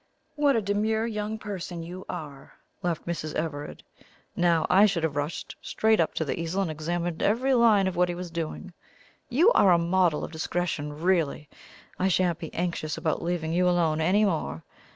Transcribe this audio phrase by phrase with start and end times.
[0.35, 3.35] "What a demure young person you are!" laughed Mrs.
[3.35, 3.83] Everard.
[4.35, 7.95] "Now, I should have rushed straight up to the easel and examined every line of
[7.95, 8.73] what he was doing.
[9.29, 11.49] You are a model of discretion, really!
[11.99, 14.63] I shan't be anxious about leaving you alone any more.